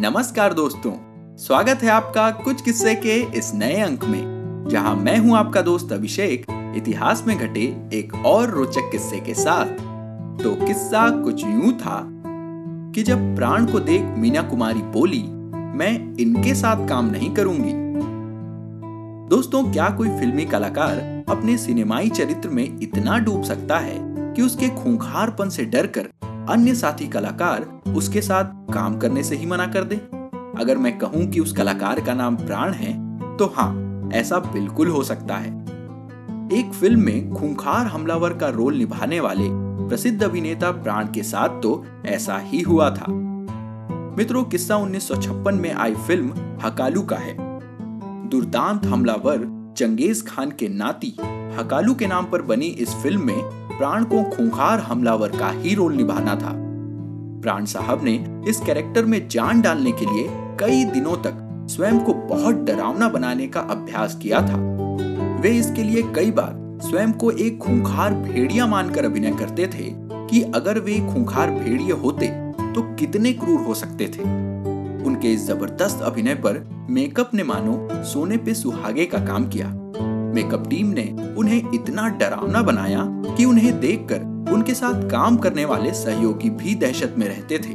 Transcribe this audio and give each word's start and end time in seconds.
नमस्कार 0.00 0.52
दोस्तों, 0.52 0.90
स्वागत 1.36 1.82
है 1.82 1.88
आपका 1.90 2.30
कुछ 2.30 2.60
किस्से 2.62 2.94
के 2.94 3.14
इस 3.38 3.50
नए 3.54 3.80
अंक 3.80 4.04
में, 4.04 4.68
जहाँ 4.70 4.94
मैं 4.96 5.16
हूँ 5.18 5.36
आपका 5.36 5.62
दोस्त 5.62 5.92
अभिषेक, 5.92 6.44
इतिहास 6.76 7.24
में 7.26 7.36
घटे 7.38 7.64
एक 7.92 8.14
और 8.26 8.50
रोचक 8.50 8.90
किस्से 8.92 9.18
के 9.20 9.34
साथ। 9.34 9.72
तो 10.42 10.54
किस्सा 10.66 11.08
कुछ 11.22 11.44
यूँ 11.44 11.72
था 11.72 11.98
कि 12.94 13.02
जब 13.02 13.34
प्राण 13.36 13.66
को 13.66 13.80
देख 13.80 14.02
मीना 14.18 14.42
कुमारी 14.42 14.82
बोली, 14.92 15.22
मैं 15.78 16.16
इनके 16.16 16.54
साथ 16.54 16.88
काम 16.88 17.10
नहीं 17.10 17.34
करूँगी। 17.34 17.72
दोस्तों, 19.28 19.62
क्या 19.72 19.88
कोई 19.90 20.08
फिल्मी 20.08 20.44
कलाकार 20.44 21.24
अपने 21.28 21.56
सिनेमाई 21.58 22.10
चरित्र 22.10 22.48
में 22.48 22.64
इतना 22.80 23.18
डूब 23.18 23.42
सकता 23.42 23.78
है 23.78 23.98
कि 24.34 24.42
उसके 24.42 24.68
खूंखारपन 24.76 25.48
से 25.48 25.64
डरकर 25.64 26.08
अन्य 26.48 26.74
साथी 26.74 27.06
कलाकार 27.08 27.66
उसके 27.96 28.20
साथ 28.22 28.72
काम 28.72 28.98
करने 28.98 29.22
से 29.22 29.36
ही 29.36 29.46
मना 29.46 29.66
कर 29.66 29.84
दे। 29.84 29.96
अगर 30.60 30.78
मैं 30.78 30.96
कहूँ 30.98 31.26
कि 31.26 31.40
उस 31.40 31.52
कलाकार 31.52 32.00
का 32.00 32.14
नाम 32.14 32.36
प्राण 32.36 32.72
है 32.72 32.92
तो 33.36 33.46
हाँ 33.56 34.10
ऐसा 34.14 34.38
बिल्कुल 34.38 34.88
हो 34.88 35.02
सकता 35.02 35.36
है। 35.36 35.50
एक 36.52 36.72
फ़िल्म 36.72 37.00
में 37.00 37.30
खूंखार 37.30 37.86
हमलावर 37.86 38.34
का 38.34 38.48
रोल 38.48 38.76
निभाने 38.76 39.20
वाले 39.20 39.48
प्रसिद्ध 39.88 40.22
अभिनेता 40.22 40.70
प्राण 40.72 41.12
के 41.12 41.22
साथ 41.22 41.60
तो 41.62 41.84
ऐसा 42.06 42.38
ही 42.38 42.60
हुआ 42.60 42.90
था। 42.90 43.12
मित्रों, 44.16 44.44
किस्सा 44.44 44.76
1956 44.76 45.60
में 45.60 45.72
आई 45.72 45.94
फ़िल्म 45.96 46.32
हकालू 46.62 47.02
का 47.02 47.16
है। 47.16 47.36
दुर्दांत 48.28 48.86
हमलावर 48.86 49.46
चंगेज 49.78 50.26
खान 50.26 50.50
के 50.50 50.68
नाती 50.68 51.16
हकालू 51.58 51.94
के 51.94 52.06
नाम 52.06 52.24
पर 52.24 52.42
बनी 52.42 52.66
इस 52.66 52.94
फ़िल्म 52.94 53.26
में 53.26 53.67
प्राण 53.78 54.04
को 54.04 54.22
खूंखार 54.22 54.80
हमलावर 54.80 55.28
का 55.28 55.48
ही 55.50 55.74
रोल 55.74 55.94
निभाना 55.94 56.34
था। 56.34 56.52
प्राण 57.42 57.64
साहब 57.64 58.00
ने 58.04 58.14
इस 58.48 58.60
कैरेक्टर 58.60 59.04
में 59.04 59.28
जान 59.28 59.60
डालने 59.62 59.92
के 59.92 60.06
लिए 60.06 60.28
कई 60.60 60.84
दिनों 60.84 61.16
तक 61.16 61.44
स्वयं 61.70 62.00
को 62.00 62.14
बहुत 62.14 62.54
डरावना 62.54 63.08
बनाने 63.08 63.46
का 63.46 63.60
अभ्यास 63.60 64.18
किया 64.22 64.40
था। 64.40 64.56
वे 65.40 65.50
इसके 65.50 65.82
लिए 65.82 66.02
कई 66.16 66.30
बार 66.30 66.56
स्वयं 66.82 67.12
को 67.12 67.30
एक 67.30 67.58
खूंखार 67.58 68.14
भेड़िया 68.14 68.66
मानकर 68.66 69.04
अभिनय 69.04 69.30
करते 69.30 69.66
थे 69.66 69.92
कि 70.30 70.42
अगर 70.54 70.78
वे 70.78 70.98
खूंखार 71.14 71.50
भेड़िए 71.50 71.92
होते 71.92 72.28
तो 72.74 72.82
कितने 72.94 73.32
क्रूर 73.32 73.60
हो 73.60 73.74
सकते 73.74 74.08
थे। 74.08 74.22
उनके 75.04 75.32
इस 75.32 75.46
ज़बरदस्त 75.46 76.02
अभिनय 76.02 76.34
पर 76.34 76.64
मेकअप 76.90 77.30
ने 77.34 77.42
मानो 77.42 77.88
सोने 78.04 78.36
पे 78.36 78.54
सुहागे 78.54 79.06
का 79.06 79.18
काम 79.18 79.48
किया। 79.48 79.68
मेकअप 80.34 80.68
टीम 80.70 80.86
ने 80.88 81.34
उन्हें 81.38 81.72
इतना 81.74 82.08
डरावना 82.18 82.62
बनाया 82.62 83.04
कि 83.28 83.44
उन्हें 83.44 83.78
देखकर 83.80 84.52
उनके 84.52 84.74
साथ 84.74 85.08
काम 85.10 85.36
करने 85.36 85.64
वाले 85.64 85.92
सहयोगी 85.94 86.50
भी 86.52 86.74
दहशत 86.74 87.14
में 87.18 87.26
रहते 87.28 87.58
थे। 87.58 87.74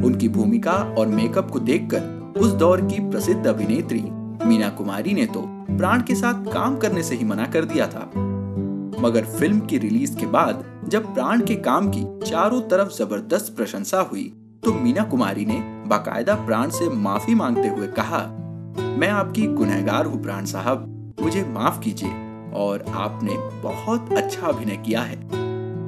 उनकी 0.00 0.28
भूमिका 0.28 0.72
और 0.98 1.06
मेकअप 1.08 1.50
को 1.50 1.60
देखकर 1.60 2.34
उस 2.40 2.52
दौर 2.54 2.80
की 2.80 2.98
प्रसिद्ध 3.10 3.46
अभिनेत्री 3.46 4.00
मीना 4.46 4.68
कुमारी 4.68 5.14
ने 5.14 5.26
तो 5.26 5.42
प्राण 5.70 6.02
के 6.02 6.14
साथ 6.14 6.52
काम 6.52 6.76
करने 6.76 7.02
से 7.02 7.14
ही 7.14 7.24
मना 7.24 7.46
कर 7.46 7.64
दिया 7.64 7.86
था। 7.86 8.10
मगर 9.00 9.24
फ़िल्म 9.38 9.60
की 9.60 9.78
रिलीज़ 9.78 10.16
के 10.16 10.26
बाद 10.26 10.64
जब 10.88 11.14
प्राण 11.14 11.40
के 11.40 11.54
काम 11.56 11.88
की 11.88 12.04
चारों 12.26 12.60
तरफ़ 12.60 12.88
ज़बरदस्त 12.92 13.54
प्रशंसा 13.56 14.00
हुई 14.02 14.24
तो 14.64 14.72
मीना 14.74 15.02
कुमारी 15.04 15.44
ने 15.44 15.60
बाकायदा 15.88 16.34
प्राण 16.36 16.70
से 16.70 16.88
माफ़ी 16.90 17.34
मांगते 17.34 17.68
हुए 17.68 17.86
कहा, 17.88 18.18
मैं 18.98 19.08
आपकी 19.08 19.46
गुनहगार 19.46 20.06
हूँ 20.06 20.22
प्राण 20.22 20.44
साहब। 20.44 20.86
मुझे 21.22 21.44
माफ़ 21.44 21.80
कीजिए 21.80 22.10
और 22.54 22.84
आपने 22.88 23.36
बहुत 23.62 24.12
अच्छा 24.12 24.46
अभिनय 24.46 24.76
किया 24.76 25.00
है। 25.00 25.16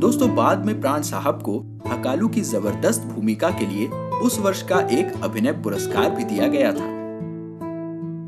दोस्तों, 0.00 0.34
बाद 0.34 0.64
में 0.66 0.80
प्राण 0.80 1.02
साहब 1.02 1.42
को 1.42 1.58
हकालू 1.88 2.28
की 2.28 2.40
ज़बरदस्त 2.42 3.02
भूमिका 3.04 3.50
के 3.50 3.66
लिए 3.66 3.86
उस 4.18 4.38
वर्ष 4.40 4.62
का 4.62 4.80
एक 4.90 5.12
अभिनय 5.22 5.52
पुरस्कार 5.52 6.10
भी 6.10 6.24
दिया 6.24 6.46
गया 6.46 6.72
था। 6.72 6.94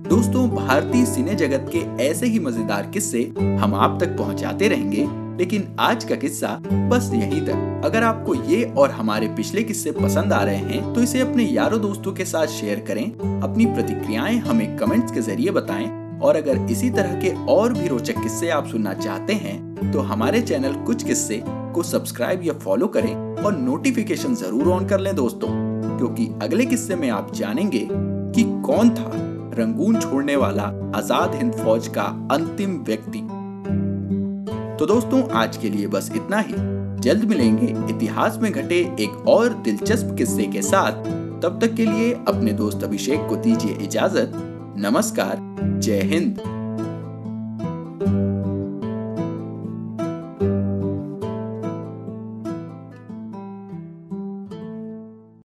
दोस्तों, 0.08 0.48
भारतीय 0.50 1.04
सिने 1.04 1.34
जगत 1.34 1.70
के 1.74 1.78
ऐसे 2.04 2.26
ही 2.26 2.38
मज़ेदार 2.38 2.86
किस्से 2.86 3.22
हम 3.60 3.74
आप 3.74 3.98
तक 4.00 4.16
पहुंचाते 4.18 4.68
रहेंगे, 4.68 5.06
लेकिन 5.38 5.68
आज 5.80 6.04
का 6.04 6.16
किस्सा 6.16 6.48
बस 6.90 7.10
यहीं 7.14 7.40
तक। 7.40 7.82
अगर 7.84 8.02
आपको 8.02 8.34
ये 8.34 8.62
और 8.78 8.90
हमारे 8.90 9.28
पिछले 9.28 9.62
किस्से 9.62 9.92
पसंद 9.92 10.32
आ 10.32 10.42
रहे 10.42 10.56
हैं 10.56 10.92
तो 10.94 11.02
इसे 11.02 11.20
अपने 11.20 11.44
यारों 11.44 11.80
दोस्तों 11.80 12.12
के 12.12 12.24
साथ 12.24 12.46
शेयर 12.50 12.80
करें। 12.80 13.04
अपनी 13.42 13.66
प्रतिक्रियाएँ 13.66 14.38
हमें 14.38 14.76
कमेंट्स 14.76 15.12
के 15.12 15.20
ज़रिए 15.20 15.50
बताएँ 15.50 15.86
और 16.22 16.36
अगर 16.36 16.66
इसी 16.70 16.90
तरह 16.90 17.20
के 17.20 17.30
और 17.52 17.72
भी 17.72 17.88
रोचक 17.88 18.22
किस्से 18.22 18.48
आप 18.50 18.66
सुनना 18.66 18.92
चाहते 18.94 19.32
हैं 19.34 19.90
तो 19.92 20.00
हमारे 20.02 20.40
चैनल 20.42 20.74
कुछ 20.86 21.04
किस्से 21.04 21.42
को 21.74 21.82
सब्सक्राइब 21.82 22.44
या 22.44 22.52
फॉलो 22.58 22.86
करें 22.88 23.14
और 23.36 23.56
नोटिफिकेशन 23.56 24.34
ज़रूर 24.34 24.68
ऑन 24.68 24.86
कर 24.88 25.00
लें 25.00 25.14
दोस्तों, 25.16 25.48
क्योंकि 25.98 26.26
अगले 26.42 26.66
किस्से 26.66 26.96
में 26.96 27.08
आप 27.10 27.32
जानेंगे 27.34 27.86
कि 27.90 28.42
कौन 28.66 28.90
था 28.90 29.10
रंगून 29.58 29.98
छोड़ने 30.00 30.36
वाला 30.36 30.62
आज़ाद 30.96 31.34
हिंद 31.34 31.52
फौज 31.54 31.88
का 31.88 32.02
अंतिम 32.32 32.76
व्यक्ति। 32.86 33.18
तो 34.78 34.86
दोस्तों, 34.86 35.22
आज 35.30 35.56
के 35.56 35.70
लिए 35.70 35.86
बस 35.86 36.10
इतना 36.16 36.38
ही। 36.40 36.54
जल्द 37.00 37.24
मिलेंगे 37.24 37.66
इतिहास 37.90 38.38
में 38.42 38.50
घटे 38.52 38.78
एक 39.00 39.26
और 39.28 39.54
दिलचस्प 39.64 40.14
किस्से 40.18 40.46
के 40.46 40.62
साथ। 40.62 41.04
तब 41.42 41.58
तक 41.62 41.74
के 41.74 41.84
लिए 41.84 42.12
अपने 42.28 42.52
दोस्त 42.54 42.84
अभिषेक 42.84 43.26
को 43.28 43.36
दीजिए 43.38 43.78
इजाज़त। 43.82 44.32
नमस्कार। 44.78 45.47
जय 45.78 46.00
हिंद। 46.02 46.57